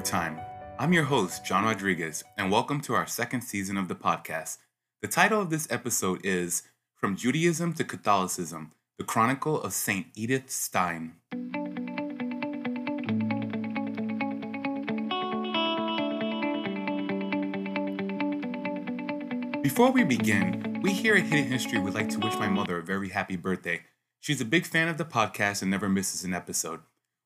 [0.00, 0.40] Through Time.
[0.78, 4.56] I'm your host, John Rodriguez, and welcome to our second season of the podcast.
[5.02, 6.62] The title of this episode is
[6.94, 10.06] From Judaism to Catholicism The Chronicle of St.
[10.14, 11.16] Edith Stein.
[19.62, 22.82] Before we begin, we here at Hidden History would like to wish my mother a
[22.82, 23.82] very happy birthday.
[24.18, 26.80] She's a big fan of the podcast and never misses an episode.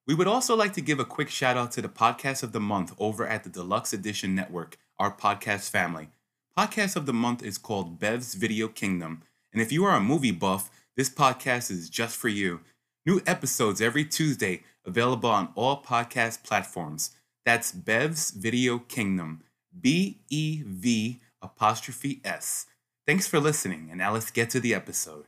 [0.06, 2.60] We would also like to give a quick shout out to the podcast of the
[2.60, 6.10] month over at the Deluxe Edition Network, our podcast family.
[6.58, 10.30] Podcast of the month is called Bev's Video Kingdom, and if you are a movie
[10.30, 12.60] buff, this podcast is just for you.
[13.06, 17.12] New episodes every Tuesday, available on all podcast platforms.
[17.47, 19.42] That's Bev's Video Kingdom,
[19.80, 22.66] B E V apostrophe S.
[23.06, 25.25] Thanks for listening, and now let's get to the episode.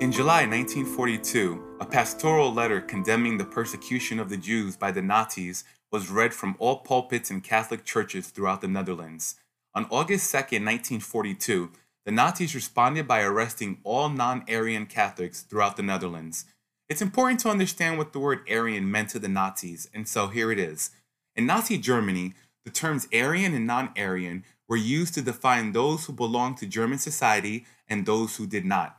[0.00, 5.64] In July 1942, a pastoral letter condemning the persecution of the Jews by the Nazis
[5.90, 9.40] was read from all pulpits in Catholic churches throughout the Netherlands.
[9.74, 11.72] On August 2, 1942,
[12.06, 16.44] the Nazis responded by arresting all non Aryan Catholics throughout the Netherlands.
[16.88, 20.52] It's important to understand what the word Aryan meant to the Nazis, and so here
[20.52, 20.92] it is.
[21.34, 26.12] In Nazi Germany, the terms Aryan and non Aryan were used to define those who
[26.12, 28.97] belonged to German society and those who did not.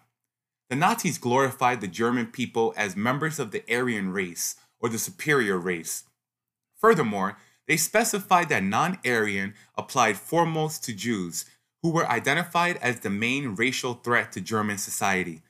[0.69, 5.57] The Nazis glorified the German people as members of the Aryan race, or the superior
[5.57, 6.03] race.
[6.77, 7.37] Furthermore,
[7.67, 11.45] they specified that non Aryan applied foremost to Jews,
[11.81, 15.41] who were identified as the main racial threat to German society.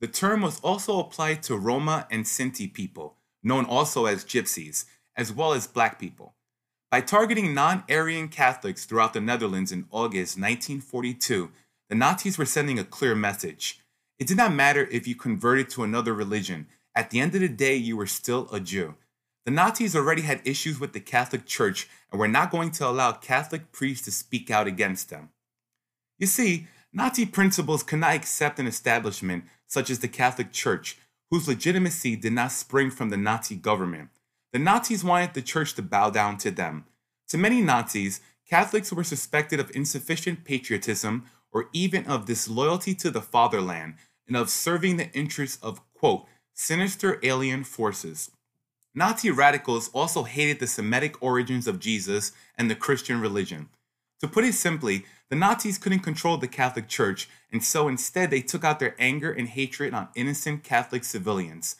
[0.00, 4.86] The term was also applied to Roma and Sinti people, known also as Gypsies,
[5.16, 6.34] as well as black people.
[6.90, 11.50] By targeting non Aryan Catholics throughout the Netherlands in August 1942,
[11.88, 13.80] the Nazis were sending a clear message.
[14.18, 16.68] It did not matter if you converted to another religion.
[16.94, 18.94] At the end of the day, you were still a Jew.
[19.44, 23.12] The Nazis already had issues with the Catholic Church and were not going to allow
[23.12, 25.30] Catholic priests to speak out against them.
[26.18, 30.96] You see, Nazi principles could not accept an establishment such as the Catholic Church,
[31.30, 34.10] whose legitimacy did not spring from the Nazi government.
[34.52, 36.84] The Nazis wanted the church to bow down to them.
[37.28, 41.24] To many Nazis, Catholics were suspected of insufficient patriotism
[41.54, 43.94] or even of disloyalty to the fatherland
[44.26, 48.30] and of serving the interests of, quote, sinister alien forces.
[48.94, 53.68] Nazi radicals also hated the Semitic origins of Jesus and the Christian religion.
[54.20, 58.40] To put it simply, the Nazis couldn't control the Catholic Church, and so instead they
[58.40, 61.76] took out their anger and hatred on innocent Catholic civilians.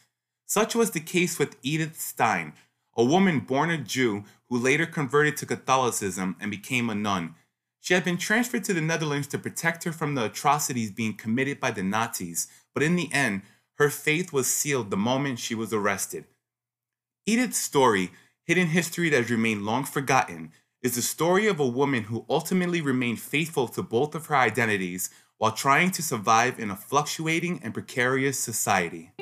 [0.47, 2.53] Such was the case with Edith Stein,
[2.97, 7.35] a woman born a Jew who later converted to Catholicism and became a nun.
[7.84, 11.61] She had been transferred to the Netherlands to protect her from the atrocities being committed
[11.61, 13.43] by the Nazis, but in the end,
[13.75, 16.25] her faith was sealed the moment she was arrested.
[17.27, 18.11] Edith's story,
[18.47, 20.53] hidden history that has remained long forgotten,
[20.83, 25.11] is the story of a woman who ultimately remained faithful to both of her identities
[25.37, 29.12] while trying to survive in a fluctuating and precarious society.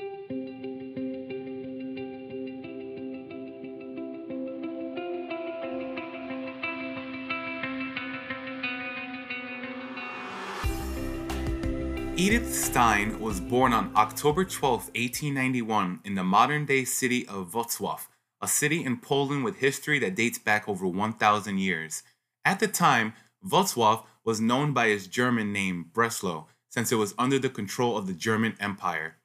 [12.22, 18.06] Edith Stein was born on October 12, 1891, in the modern day city of Wrocław,
[18.40, 22.04] a city in Poland with history that dates back over 1,000 years.
[22.44, 23.14] At the time,
[23.44, 28.06] Wrocław was known by its German name Breslau, since it was under the control of
[28.06, 29.16] the German Empire.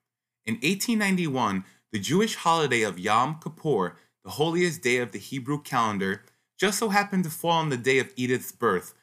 [0.48, 6.24] In 1891, the Jewish holiday of Yom Kippur, the holiest day of the Hebrew calendar,
[6.58, 8.96] just so happened to fall on the day of Edith's birth.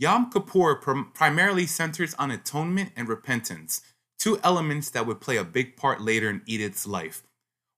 [0.00, 3.82] Yom Kippur prim- primarily centers on atonement and repentance,
[4.18, 7.22] two elements that would play a big part later in Edith's life.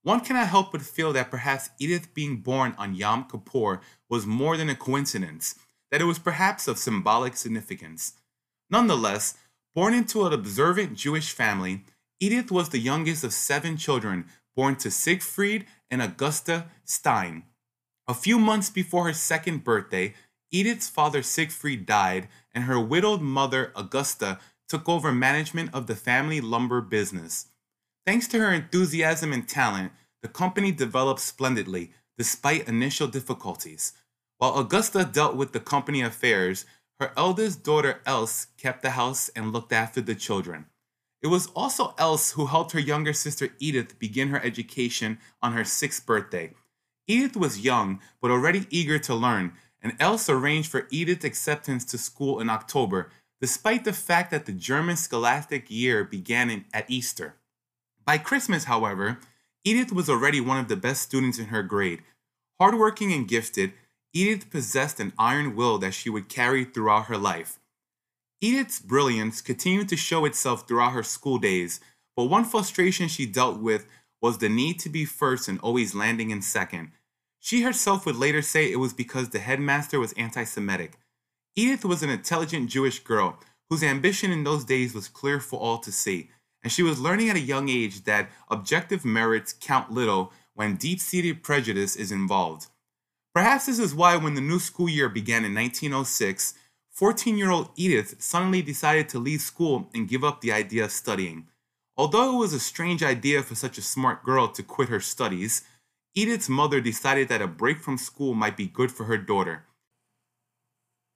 [0.04, 4.56] One cannot help but feel that perhaps Edith being born on Yom Kippur was more
[4.56, 5.56] than a coincidence,
[5.90, 8.12] that it was perhaps of symbolic significance.
[8.70, 9.36] Nonetheless,
[9.74, 11.82] born into an observant Jewish family,
[12.20, 17.42] Edith was the youngest of seven children born to Siegfried and Augusta Stein.
[18.06, 20.14] A few months before her second birthday,
[20.52, 24.38] Edith's father Siegfried died, and her widowed mother Augusta
[24.68, 27.46] took over management of the family lumber business.
[28.06, 33.94] Thanks to her enthusiasm and talent, the company developed splendidly despite initial difficulties.
[34.38, 36.66] While Augusta dealt with the company affairs,
[37.00, 40.66] her eldest daughter Else kept the house and looked after the children.
[41.22, 45.64] It was also Else who helped her younger sister Edith begin her education on her
[45.64, 46.54] sixth birthday.
[47.06, 49.52] Edith was young, but already eager to learn,
[49.82, 54.52] and Else arranged for Edith's acceptance to school in October, despite the fact that the
[54.52, 57.34] German scholastic year began in, at Easter.
[58.04, 59.18] By Christmas, however,
[59.64, 62.02] Edith was already one of the best students in her grade.
[62.60, 63.72] Hardworking and gifted,
[64.12, 67.58] Edith possessed an iron will that she would carry throughout her life.
[68.40, 71.80] Edith's brilliance continued to show itself throughout her school days,
[72.16, 73.86] but one frustration she dealt with
[74.20, 76.90] was the need to be first and always landing in second.
[77.44, 80.92] She herself would later say it was because the headmaster was anti Semitic.
[81.56, 83.36] Edith was an intelligent Jewish girl
[83.68, 86.30] whose ambition in those days was clear for all to see,
[86.62, 91.00] and she was learning at a young age that objective merits count little when deep
[91.00, 92.68] seated prejudice is involved.
[93.34, 96.54] Perhaps this is why, when the new school year began in 1906,
[96.92, 100.92] 14 year old Edith suddenly decided to leave school and give up the idea of
[100.92, 101.48] studying.
[101.96, 105.62] Although it was a strange idea for such a smart girl to quit her studies,
[106.14, 109.64] Edith's mother decided that a break from school might be good for her daughter.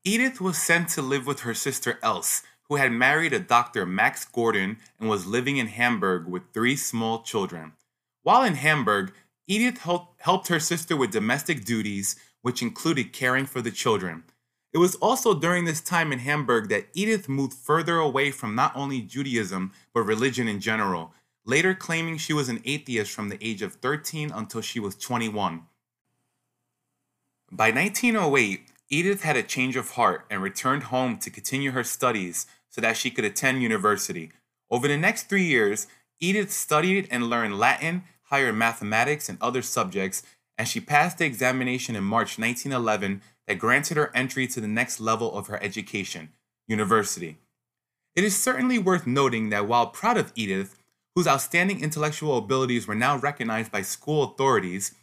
[0.05, 3.85] Edith was sent to live with her sister Else, who had married a Dr.
[3.85, 7.73] Max Gordon and was living in Hamburg with three small children.
[8.23, 9.13] While in Hamburg,
[9.47, 9.79] Edith
[10.19, 14.25] helped her sister with domestic duties, which included caring for the children.
[14.73, 18.75] It was also during this time in Hamburg that Edith moved further away from not
[18.75, 21.13] only Judaism, but religion in general,
[21.47, 25.63] later claiming she was an atheist from the age of 13 until she was 21.
[27.51, 32.47] By 1908, Edith had a change of heart and returned home to continue her studies
[32.69, 34.33] so that she could attend university.
[34.71, 35.87] Over the next three years,
[36.21, 40.25] Edith studied and learned Latin, higher mathematics, and other subjects,
[40.59, 45.01] and she passed the examination in March 1911 that granted her entry to the next
[45.01, 46.31] level of her education,
[46.67, 47.39] university.
[48.17, 50.77] It is certainly worth noting that while proud of Edith,
[51.17, 54.95] whose outstanding intellectual abilities were now recognized by school authorities,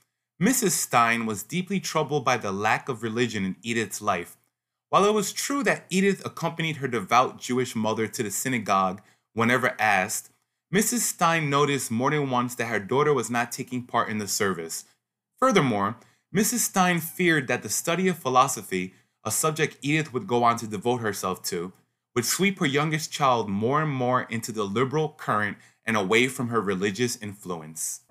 [0.41, 0.71] Mrs.
[0.71, 4.37] Stein was deeply troubled by the lack of religion in Edith's life.
[4.89, 9.01] While it was true that Edith accompanied her devout Jewish mother to the synagogue
[9.33, 10.29] whenever asked,
[10.71, 10.99] Mrs.
[10.99, 14.85] Stein noticed more than once that her daughter was not taking part in the service.
[15.39, 15.97] Furthermore,
[16.35, 16.59] Mrs.
[16.59, 18.93] Stein feared that the study of philosophy,
[19.23, 21.73] a subject Edith would go on to devote herself to,
[22.15, 26.49] would sweep her youngest child more and more into the liberal current and away from
[26.49, 28.01] her religious influence.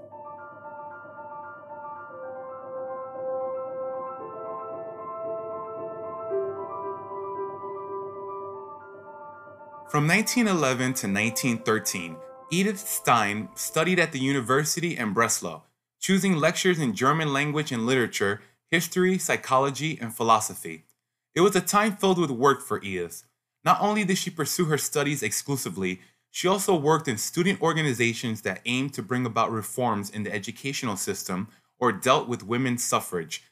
[9.91, 12.17] From 1911 to 1913,
[12.51, 15.63] Edith Stein studied at the University in Breslau
[16.03, 18.43] choosing lectures in German language and literature,
[18.73, 20.85] history, psychology, and philosophy.
[21.33, 23.23] It was a time filled with work for Edith.
[23.65, 26.01] Not only did she pursue her studies exclusively,
[26.33, 30.97] she also worked in student organizations that aimed to bring about reforms in the educational
[30.97, 31.49] system
[31.79, 33.45] or dealt with women's suffrage.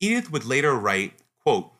[0.00, 1.70] Edith would later write, quote,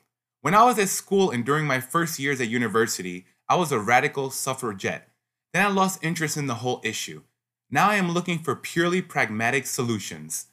[0.43, 3.81] When I was at school and during my first years at university, I was a
[3.81, 5.09] radical suffragette.
[5.53, 7.23] Then I lost interest in the whole issue.
[7.69, 10.47] Now I am looking for purely pragmatic solutions.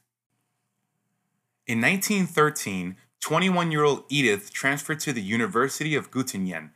[1.68, 6.72] In 1913, 21 year old Edith transferred to the University of Göttingen.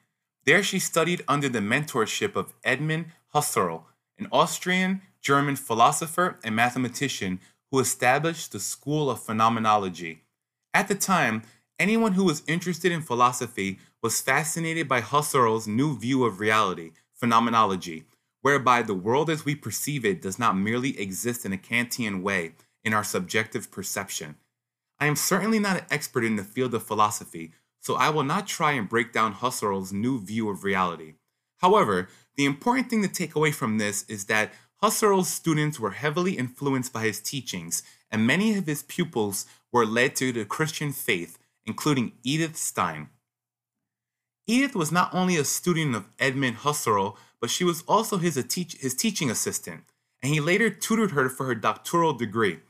[0.45, 3.85] There she studied under the mentorship of Edmund Husserl,
[4.19, 7.39] an Austrian German philosopher and mathematician
[7.71, 10.23] who established the School of Phenomenology.
[10.71, 11.41] At the time,
[11.79, 18.03] anyone who was interested in philosophy was fascinated by Husserl's new view of reality, phenomenology,
[18.41, 22.53] whereby the world as we perceive it does not merely exist in a Kantian way
[22.83, 24.35] in our subjective perception.
[24.99, 27.51] I am certainly not an expert in the field of philosophy,
[27.85, 31.13] so I will not try and break down Husserl's new view of reality.
[31.59, 34.51] However, the important thing to take away from this is that
[34.81, 40.15] Husserl's students were heavily influenced by his teachings, and many of his pupils were led
[40.15, 43.09] to the Christian faith, including Edith Stein.
[44.47, 48.75] Edith was not only a student of Edmund Husserl, but she was also his, teach,
[48.77, 49.83] his teaching assistant,
[50.23, 52.61] and he later tutored her for her doctoral degree.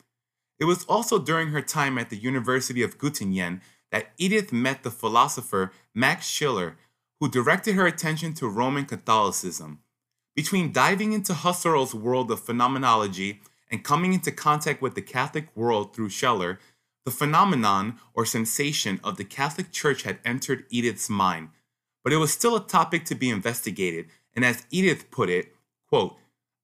[0.60, 3.62] It was also during her time at the University of Göttingen
[3.92, 6.78] that Edith met the philosopher Max Scheler,
[7.20, 9.80] who directed her attention to Roman Catholicism.
[10.36, 15.96] Between diving into Husserl's world of phenomenology and coming into contact with the Catholic world
[15.96, 16.60] through Scheler,
[17.06, 21.50] the phenomenon or sensation of the Catholic Church had entered Edith's mind.
[22.04, 25.56] But it was still a topic to be investigated, and as Edith put it,
[25.88, 26.18] quote,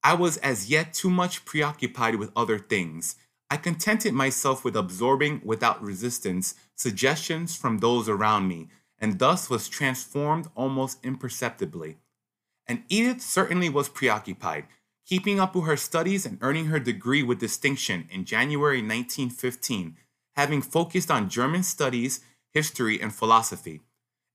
[0.04, 3.16] I was as yet too much preoccupied with other things.
[3.52, 9.68] I contented myself with absorbing without resistance suggestions from those around me, and thus was
[9.68, 11.98] transformed almost imperceptibly.
[12.66, 14.68] And Edith certainly was preoccupied,
[15.06, 19.98] keeping up with her studies and earning her degree with distinction in January 1915,
[20.38, 22.22] having focused on German studies,
[22.54, 23.82] history, and philosophy.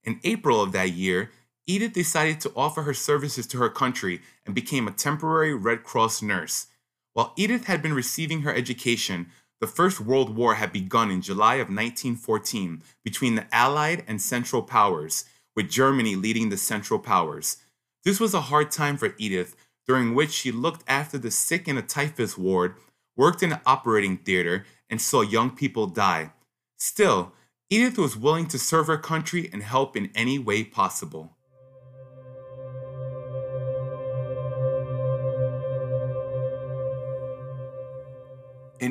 [0.03, 1.31] In April of that year,
[1.65, 6.21] Edith decided to offer her services to her country and became a temporary Red Cross
[6.21, 6.67] nurse.
[7.17, 11.55] While Edith had been receiving her education, the First World War had begun in July
[11.55, 17.57] of 1914 between the Allied and Central Powers, with Germany leading the Central Powers.
[18.03, 19.55] This was a hard time for Edith,
[19.87, 22.75] during which she looked after the sick in a typhus ward,
[23.15, 26.33] worked in an operating theater, and saw young people die.
[26.77, 27.33] Still,
[27.71, 31.35] Edith was willing to serve her country and help in any way possible.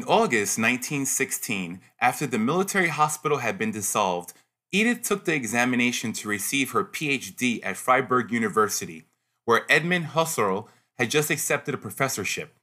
[0.08, 4.32] August 1916, after the military hospital had been dissolved,
[4.72, 9.04] Edith took the examination to receive her PhD at Freiburg University,
[9.44, 12.54] where Edmund Husserl had just accepted a professorship.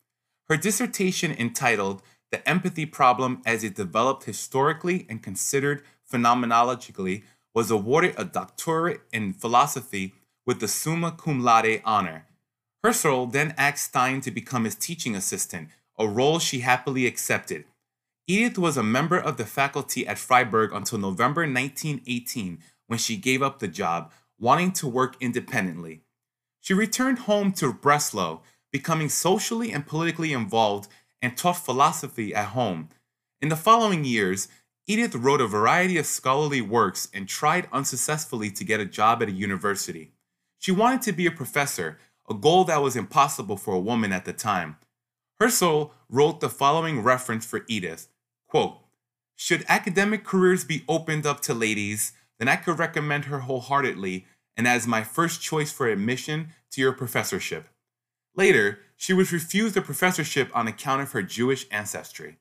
[0.49, 7.23] Her dissertation entitled The Empathy Problem as it Developed Historically and Considered Phenomenologically
[7.53, 10.13] was awarded a doctorate in philosophy
[10.45, 12.25] with the Summa Cum Laude honor.
[12.83, 17.65] Husserl then asked Stein to become his teaching assistant, a role she happily accepted.
[18.27, 23.41] Edith was a member of the faculty at Freiburg until November 1918 when she gave
[23.41, 26.01] up the job, wanting to work independently.
[26.61, 28.39] She returned home to Breslau,
[28.71, 30.89] becoming socially and politically involved
[31.21, 32.89] and taught philosophy at home.
[33.41, 34.47] In the following years,
[34.87, 39.29] Edith wrote a variety of scholarly works and tried unsuccessfully to get a job at
[39.29, 40.11] a university.
[40.59, 44.25] She wanted to be a professor, a goal that was impossible for a woman at
[44.25, 44.77] the time.
[45.41, 48.07] Husserl wrote the following reference for Edith
[48.47, 48.77] quote,
[49.35, 54.25] Should academic careers be opened up to ladies, then I could recommend her wholeheartedly
[54.55, 57.67] and as my first choice for admission to your professorship.
[58.35, 62.37] Later, she was refused a professorship on account of her Jewish ancestry.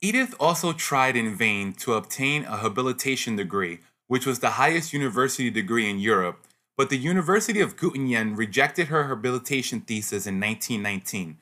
[0.00, 5.48] Edith also tried in vain to obtain a habilitation degree, which was the highest university
[5.48, 11.38] degree in Europe, but the University of Göttingen rejected her habilitation thesis in 1919.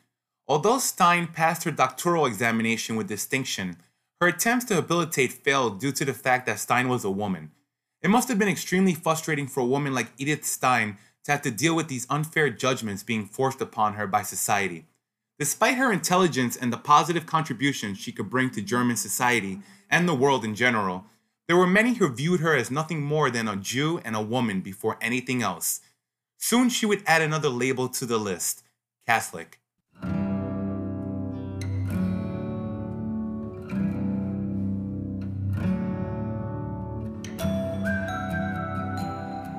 [0.48, 3.76] Although Stein passed her doctoral examination with distinction,
[4.20, 7.52] her attempts to habilitate failed due to the fact that Stein was a woman.
[8.02, 11.50] It must have been extremely frustrating for a woman like Edith Stein to have to
[11.50, 14.86] deal with these unfair judgments being forced upon her by society.
[15.38, 20.14] Despite her intelligence and the positive contributions she could bring to German society and the
[20.14, 21.06] world in general,
[21.50, 24.60] there were many who viewed her as nothing more than a Jew and a woman
[24.60, 25.80] before anything else.
[26.38, 28.62] Soon she would add another label to the list
[29.04, 29.58] Catholic.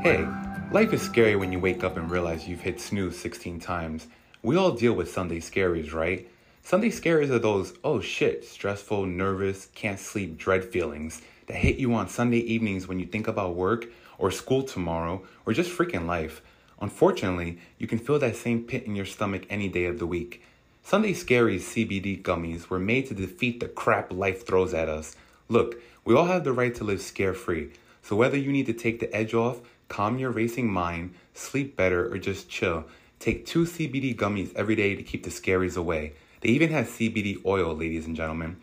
[0.01, 0.25] Hey,
[0.71, 4.07] life is scary when you wake up and realize you've hit snooze 16 times.
[4.41, 6.25] We all deal with Sunday scaries, right?
[6.63, 11.21] Sunday scaries are those, oh shit, stressful, nervous, can't sleep, dread feelings
[11.51, 15.51] that hit you on Sunday evenings when you think about work or school tomorrow or
[15.51, 16.41] just freaking life.
[16.79, 20.41] Unfortunately, you can feel that same pit in your stomach any day of the week.
[20.81, 25.17] Sunday Scaries CBD gummies were made to defeat the crap life throws at us.
[25.49, 27.71] Look, we all have the right to live scare free.
[28.01, 32.09] So whether you need to take the edge off, calm your racing mind, sleep better,
[32.09, 32.85] or just chill,
[33.19, 36.13] take two CBD gummies every day to keep the scaries away.
[36.39, 38.55] They even have CBD oil, ladies and gentlemen.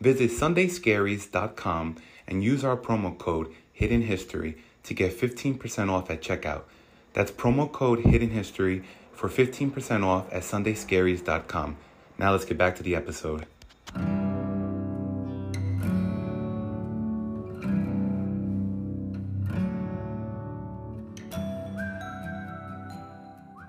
[0.00, 1.96] Visit sundayscaries.com
[2.28, 6.62] and use our promo code Hidden History to get 15% off at checkout.
[7.12, 11.76] That's promo code Hidden History for 15% off at sundayscaries.com.
[12.18, 13.46] Now let's get back to the episode.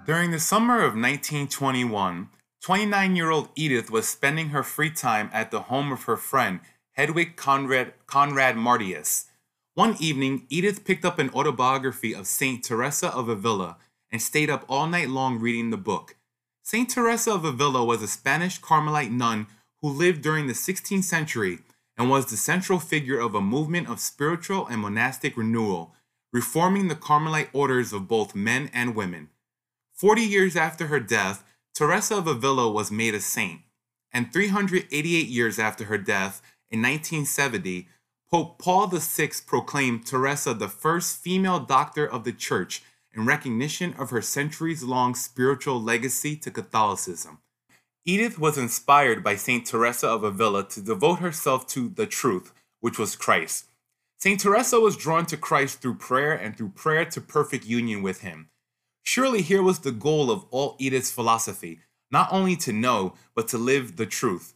[0.06, 2.30] During the summer of 1921,
[2.62, 6.62] 29 year old Edith was spending her free time at the home of her friend
[6.98, 9.26] Hedwig Conrad, Conrad Martius.
[9.76, 12.64] One evening, Edith picked up an autobiography of St.
[12.64, 13.78] Teresa of Avila
[14.12, 16.16] and stayed up all night long reading the book.
[16.64, 16.90] St.
[16.90, 19.46] Teresa of Avila was a Spanish Carmelite nun
[19.84, 21.60] who lived during the 16th century
[21.96, 25.94] and was the central figure of a movement of spiritual and monastic renewal,
[26.34, 29.30] reforming the Carmelite orders of both men and women.
[29.94, 31.44] Forty years after her death,
[31.76, 33.62] Teresa of Avila was made a saint,
[34.12, 37.88] and 388 years after her death, in 1970,
[38.30, 42.84] Pope Paul VI proclaimed Teresa the first female doctor of the Church
[43.14, 47.40] in recognition of her centuries long spiritual legacy to Catholicism.
[48.06, 49.66] Edith was inspired by St.
[49.66, 53.66] Teresa of Avila to devote herself to the truth, which was Christ.
[54.20, 54.40] St.
[54.40, 58.50] Teresa was drawn to Christ through prayer and through prayer to perfect union with Him.
[59.04, 61.80] Surely here was the goal of all Edith's philosophy
[62.12, 64.54] not only to know, but to live the truth.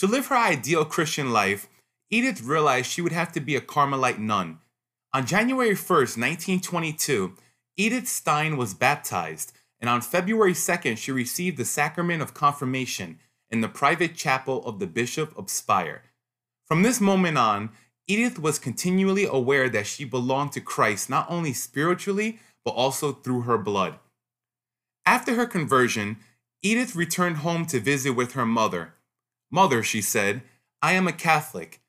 [0.00, 1.68] To live her ideal Christian life,
[2.08, 4.60] Edith realized she would have to be a Carmelite nun.
[5.12, 7.36] On January 1st, 1922,
[7.76, 13.18] Edith Stein was baptized, and on February 2nd, she received the sacrament of confirmation
[13.50, 16.04] in the private chapel of the Bishop of Speyer.
[16.66, 17.68] From this moment on,
[18.06, 23.42] Edith was continually aware that she belonged to Christ not only spiritually, but also through
[23.42, 23.98] her blood.
[25.04, 26.16] After her conversion,
[26.62, 28.94] Edith returned home to visit with her mother.
[29.50, 30.42] Mother, she said,
[30.82, 31.80] I am a Catholic.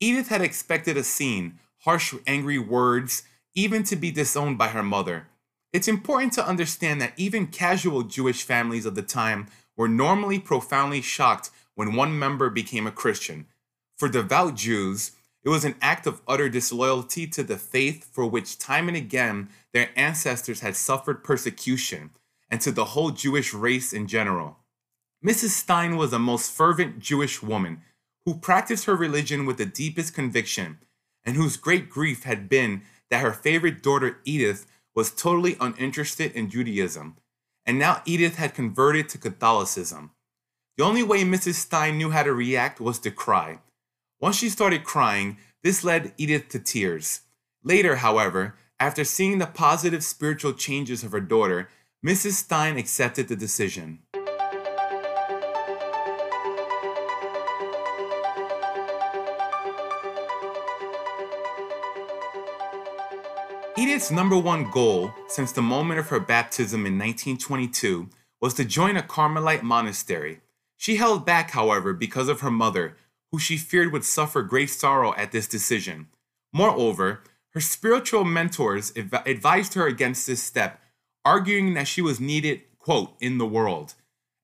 [0.00, 3.22] Edith had expected a scene, harsh, angry words,
[3.54, 5.28] even to be disowned by her mother.
[5.72, 11.00] It's important to understand that even casual Jewish families of the time were normally profoundly
[11.00, 13.46] shocked when one member became a Christian.
[13.96, 15.12] For devout Jews,
[15.44, 19.48] it was an act of utter disloyalty to the faith for which time and again
[19.72, 22.10] their ancestors had suffered persecution,
[22.50, 24.58] and to the whole Jewish race in general.
[25.24, 25.50] Mrs.
[25.50, 27.82] Stein was a most fervent Jewish woman
[28.24, 30.78] who practiced her religion with the deepest conviction,
[31.24, 36.50] and whose great grief had been that her favorite daughter Edith was totally uninterested in
[36.50, 37.16] Judaism,
[37.64, 40.10] and now Edith had converted to Catholicism.
[40.76, 41.54] The only way Mrs.
[41.54, 43.60] Stein knew how to react was to cry.
[44.20, 47.20] Once she started crying, this led Edith to tears.
[47.62, 51.68] Later, however, after seeing the positive spiritual changes of her daughter,
[52.04, 52.32] Mrs.
[52.32, 54.00] Stein accepted the decision.
[63.78, 68.98] Edith's number one goal since the moment of her baptism in 1922 was to join
[68.98, 70.40] a Carmelite monastery.
[70.76, 72.98] She held back, however, because of her mother,
[73.30, 76.08] who she feared would suffer great sorrow at this decision.
[76.52, 77.22] Moreover,
[77.54, 80.78] her spiritual mentors adv- advised her against this step,
[81.24, 83.94] arguing that she was needed, quote, in the world.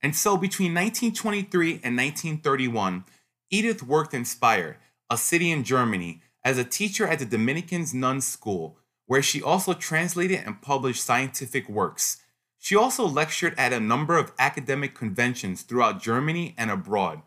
[0.03, 3.05] And so between 1923 and 1931,
[3.51, 4.79] Edith worked in Speyer,
[5.11, 9.73] a city in Germany, as a teacher at the Dominicans Nuns School, where she also
[9.73, 12.18] translated and published scientific works.
[12.59, 17.23] She also lectured at a number of academic conventions throughout Germany and abroad.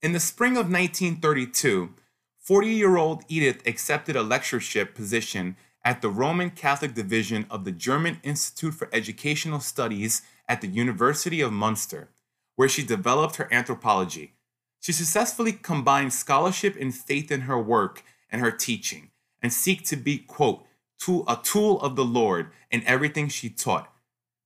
[0.00, 1.94] In the spring of 1932,
[2.38, 7.72] 40 year old Edith accepted a lectureship position at the Roman Catholic Division of the
[7.72, 12.10] German Institute for Educational Studies at the University of Munster,
[12.54, 14.34] where she developed her anthropology.
[14.78, 19.10] She successfully combined scholarship and faith in her work and her teaching,
[19.42, 20.64] and seek to be, quote,
[21.00, 23.92] to a tool of the Lord in everything she taught.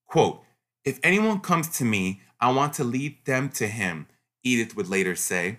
[0.07, 0.43] Quote,
[0.85, 4.07] If anyone comes to me, I want to lead them to him,
[4.43, 5.59] Edith would later say.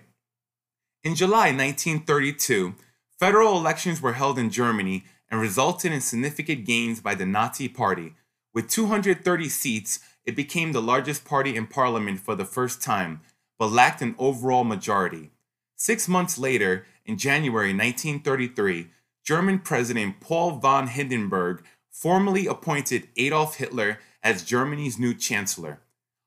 [1.04, 2.74] In July 1932,
[3.18, 8.14] federal elections were held in Germany and resulted in significant gains by the Nazi Party.
[8.54, 13.20] With 230 seats, it became the largest party in parliament for the first time,
[13.58, 15.30] but lacked an overall majority.
[15.76, 18.88] Six months later, in January 1933,
[19.26, 25.80] German President Paul von Hindenburg formally appointed Adolf Hitler as Germany's new chancellor.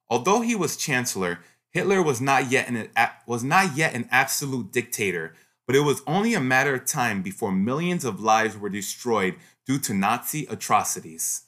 [0.09, 1.39] Although he was chancellor,
[1.71, 2.89] Hitler was not yet an,
[3.25, 5.33] was not yet an absolute dictator,
[5.65, 9.35] but it was only a matter of time before millions of lives were destroyed
[9.65, 11.43] due to Nazi atrocities.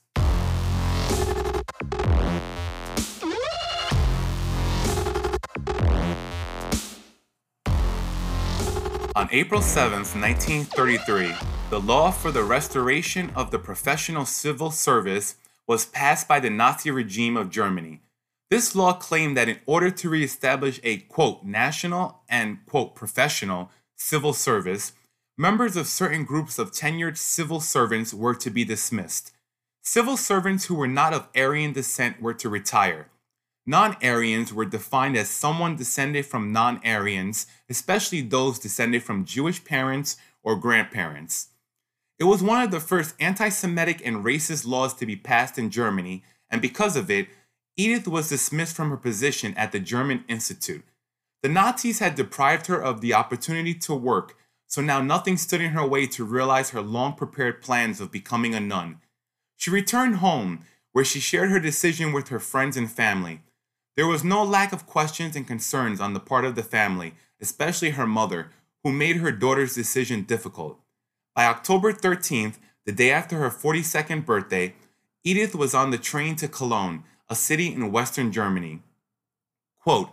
[9.22, 11.36] On April 7, 1933,
[11.70, 15.36] the law for the restoration of the professional civil service
[15.68, 18.02] was passed by the Nazi regime of Germany.
[18.50, 24.34] This law claimed that in order to reestablish a quote national and quote professional civil
[24.34, 24.94] service,
[25.38, 29.34] members of certain groups of tenured civil servants were to be dismissed.
[29.84, 33.12] Civil servants who were not of Aryan descent were to retire.
[33.72, 39.64] Non Aryans were defined as someone descended from non Aryans, especially those descended from Jewish
[39.64, 41.52] parents or grandparents.
[42.20, 45.70] It was one of the first anti Semitic and racist laws to be passed in
[45.70, 47.30] Germany, and because of it,
[47.78, 50.84] Edith was dismissed from her position at the German Institute.
[51.42, 54.36] The Nazis had deprived her of the opportunity to work,
[54.68, 58.54] so now nothing stood in her way to realize her long prepared plans of becoming
[58.54, 59.00] a nun.
[59.56, 63.44] She returned home, where she shared her decision with her friends and family.
[63.96, 67.92] There was no lack of questions and concerns on the part of the family, especially
[67.92, 68.50] her mother,
[68.84, 70.80] who made her daughter's decision difficult.
[71.36, 74.76] By October 13th, the day after her 42nd birthday,
[75.24, 78.82] Edith was on the train to Cologne, a city in western Germany.
[79.80, 80.10] Quote,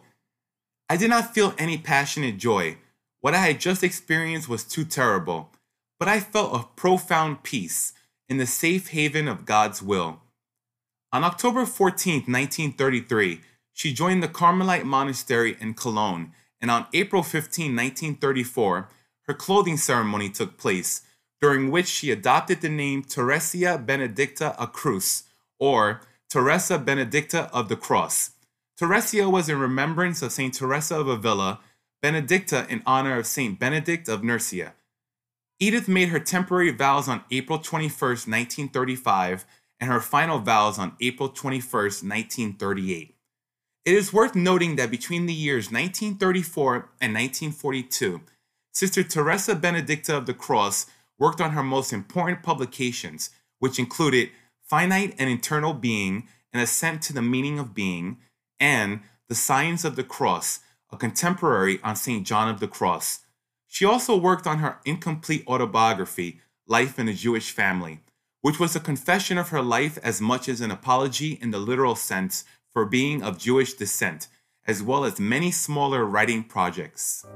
[0.88, 2.78] I did not feel any passionate joy.
[3.20, 5.50] What I had just experienced was too terrible,
[5.98, 7.92] but I felt a profound peace
[8.28, 10.20] in the safe haven of God's will.
[11.12, 13.40] On October 14, 1933,
[13.78, 18.88] she joined the Carmelite monastery in Cologne, and on April 15, 1934,
[19.28, 21.02] her clothing ceremony took place,
[21.40, 25.22] during which she adopted the name Teresia Benedicta a Cruz,
[25.60, 28.32] or Teresa Benedicta of the Cross.
[28.76, 31.60] Teresia was in remembrance of Saint Teresa of Avila,
[32.02, 34.72] Benedicta in honor of Saint Benedict of Nursia.
[35.60, 39.46] Edith made her temporary vows on April 21, 1935,
[39.78, 43.14] and her final vows on April 21, 1938.
[43.88, 48.20] It is worth noting that between the years 1934 and 1942,
[48.70, 54.28] Sister Teresa Benedicta of the Cross worked on her most important publications, which included
[54.62, 58.18] Finite and Eternal Being, An Ascent to the Meaning of Being,
[58.60, 60.60] and The Science of the Cross,
[60.92, 62.26] a contemporary on St.
[62.26, 63.20] John of the Cross.
[63.68, 68.00] She also worked on her incomplete autobiography, Life in a Jewish Family,
[68.42, 71.94] which was a confession of her life as much as an apology in the literal
[71.94, 72.44] sense
[72.78, 74.28] for being of Jewish descent,
[74.68, 77.26] as well as many smaller writing projects.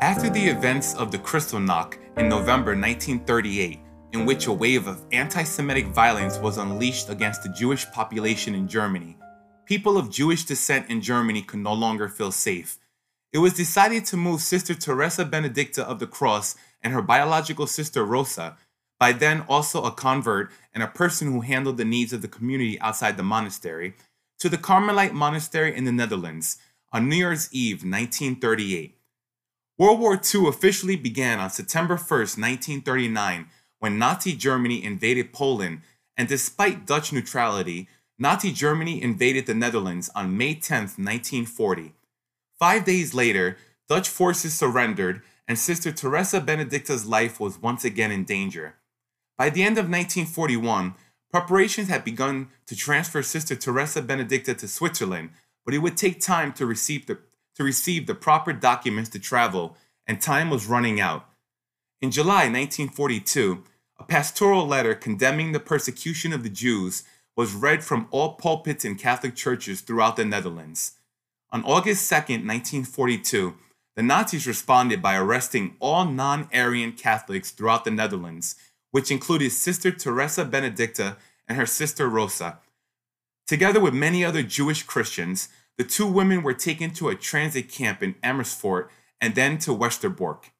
[0.00, 3.80] After the events of the Kristallnacht in November 1938,
[4.12, 8.68] in which a wave of anti Semitic violence was unleashed against the Jewish population in
[8.68, 9.16] Germany,
[9.64, 12.78] people of Jewish descent in Germany could no longer feel safe.
[13.36, 18.02] It was decided to move Sister Teresa Benedicta of the Cross and her biological sister
[18.02, 18.56] Rosa,
[18.98, 22.80] by then also a convert and a person who handled the needs of the community
[22.80, 23.92] outside the monastery,
[24.38, 26.56] to the Carmelite monastery in the Netherlands
[26.94, 28.96] on New Year's Eve 1938.
[29.76, 35.82] World War II officially began on September 1, 1939, when Nazi Germany invaded Poland,
[36.16, 37.86] and despite Dutch neutrality,
[38.18, 41.92] Nazi Germany invaded the Netherlands on May 10, 1940.
[42.58, 48.24] Five days later, Dutch forces surrendered, and Sister Teresa Benedicta's life was once again in
[48.24, 48.76] danger.
[49.36, 50.94] By the end of 1941,
[51.30, 55.30] preparations had begun to transfer Sister Teresa Benedicta to Switzerland,
[55.64, 57.18] but it would take time to receive the
[57.56, 61.26] to receive the proper documents to travel, and time was running out.
[62.02, 63.64] In July 1942,
[63.98, 67.02] a pastoral letter condemning the persecution of the Jews
[67.34, 70.92] was read from all pulpits in Catholic churches throughout the Netherlands.
[71.52, 73.54] On August 2, 1942,
[73.94, 78.56] the Nazis responded by arresting all non Aryan Catholics throughout the Netherlands,
[78.90, 81.16] which included Sister Teresa Benedicta
[81.48, 82.58] and her sister Rosa.
[83.46, 88.02] Together with many other Jewish Christians, the two women were taken to a transit camp
[88.02, 90.50] in Amersfoort and then to Westerbork.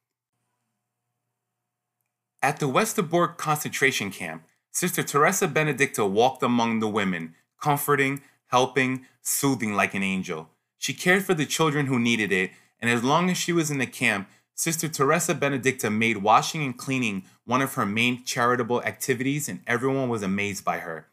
[2.41, 9.73] At the Westerbork concentration camp, Sister Teresa Benedicta walked among the women, comforting, helping, soothing
[9.73, 10.49] like an angel.
[10.77, 13.79] She cared for the children who needed it, and as long as she was in
[13.79, 19.47] the camp, Sister Teresa Benedicta made washing and cleaning one of her main charitable activities,
[19.47, 21.07] and everyone was amazed by her.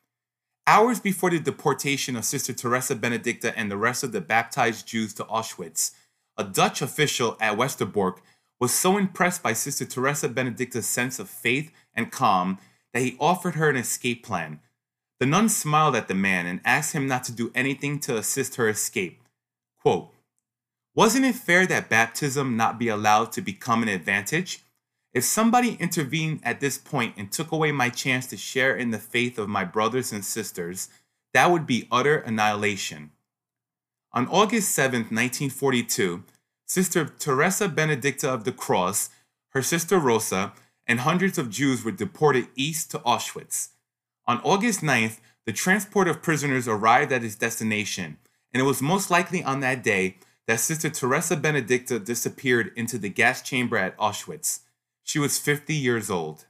[0.66, 5.12] Hours before the deportation of Sister Teresa Benedicta and the rest of the baptized Jews
[5.14, 5.92] to Auschwitz,
[6.38, 8.18] a Dutch official at Westerbork
[8.58, 12.58] was so impressed by Sister Teresa Benedicta's sense of faith and calm
[12.94, 14.60] that he offered her an escape plan.
[15.20, 18.56] The nun smiled at the man and asked him not to do anything to assist
[18.56, 19.20] her escape.
[19.84, 20.14] Quote,
[20.94, 24.64] Wasn't it fair that baptism not be allowed to become an advantage?
[25.12, 28.98] If somebody intervened at this point and took away my chance to share in the
[28.98, 30.88] faith of my brothers and sisters,
[31.34, 33.10] that would be utter annihilation.
[34.12, 36.24] On August 7, 1942,
[36.66, 39.10] Sister Teresa Benedicta of the Cross,
[39.50, 40.54] her sister Rosa,
[40.86, 43.70] and hundreds of Jews were deported east to Auschwitz.
[44.26, 48.16] On August 9th, the transport of prisoners arrived at its destination,
[48.54, 53.08] and it was most likely on that day that Sister Teresa Benedicta disappeared into the
[53.08, 54.60] gas chamber at Auschwitz.
[55.02, 56.46] She was 50 years old.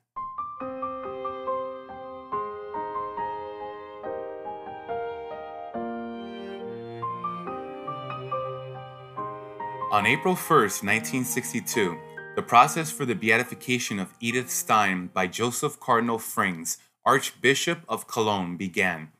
[9.91, 11.97] On April 1, 1962,
[12.37, 18.57] the process for the beatification of Edith Stein by Joseph Cardinal Frings, Archbishop of Cologne,
[18.57, 19.13] began.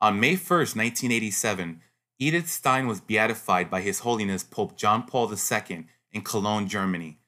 [0.00, 1.80] On May 1, 1987,
[2.20, 7.18] Edith Stein was beatified by His Holiness Pope John Paul II in Cologne, Germany.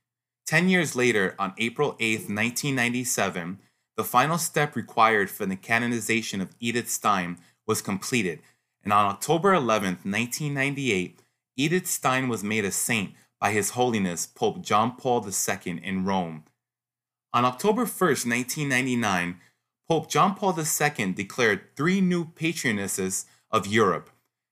[0.46, 3.60] Ten years later, on April 8, 1997,
[3.96, 8.40] the final step required for the canonization of Edith Stein was completed,
[8.82, 11.22] and on October 11, 1998,
[11.56, 16.42] Edith Stein was made a saint by His Holiness Pope John Paul II in Rome.
[17.32, 19.38] On October 1, 1999,
[19.88, 24.10] Pope John Paul II declared three new patronesses of Europe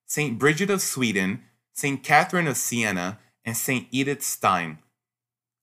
[0.09, 0.39] St.
[0.39, 1.43] Bridget of Sweden,
[1.75, 2.03] St.
[2.03, 3.87] Catherine of Siena, and St.
[3.91, 4.79] Edith Stein.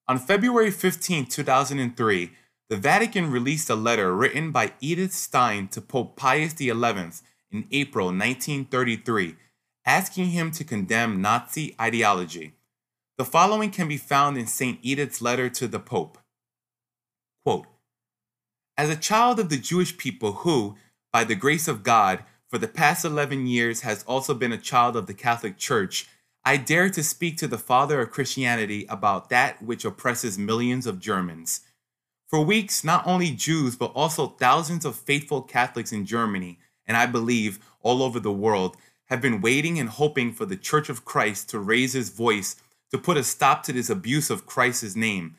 [0.08, 2.32] On February 15, 2003,
[2.70, 8.08] the Vatican released a letter written by Edith Stein to Pope Pius XI in April
[8.08, 9.36] 1933,
[9.84, 12.54] asking him to condemn Nazi ideology.
[13.18, 14.78] The following can be found in St.
[14.84, 16.20] Edith's letter to the Pope.
[17.44, 17.66] Quote,
[18.78, 20.76] As a child of the Jewish people who,
[21.12, 22.24] by the grace of God,
[22.56, 26.08] for the past 11 years has also been a child of the Catholic Church,
[26.46, 31.02] I dare to speak to the father of Christianity about that which oppresses millions of
[31.02, 31.60] Germans.
[32.28, 37.08] For weeks, not only Jews, but also thousands of faithful Catholics in Germany, and I
[37.08, 41.50] believe all over the world, have been waiting and hoping for the Church of Christ
[41.50, 42.56] to raise his voice
[42.90, 45.36] to put a stop to this abuse of Christ's name.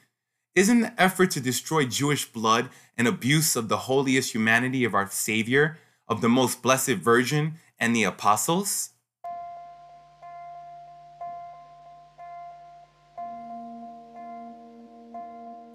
[0.54, 5.08] Isn't the effort to destroy Jewish blood an abuse of the holiest humanity of our
[5.08, 8.90] Savior, of the most blessed Virgin, and the apostles?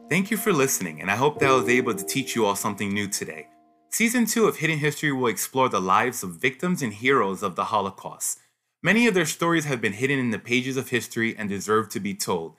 [0.10, 2.56] Thank you for listening, and I hope that I was able to teach you all
[2.56, 3.48] something new today.
[3.92, 7.66] Season 2 of Hidden History will explore the lives of victims and heroes of the
[7.66, 8.40] Holocaust.
[8.84, 12.00] Many of their stories have been hidden in the pages of history and deserve to
[12.00, 12.56] be told.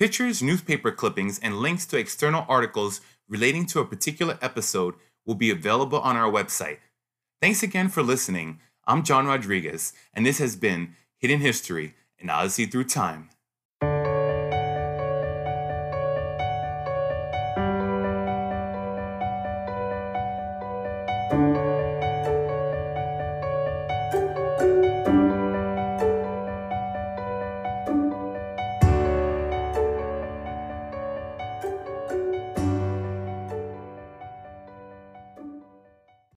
[0.00, 4.94] Pictures, newspaper clippings, and links to external articles relating to a particular episode
[5.24, 6.78] will be available on our website.
[7.40, 8.60] Thanks again for listening.
[8.86, 13.30] I'm John Rodriguez, and this has been Hidden History, an Odyssey Through Time.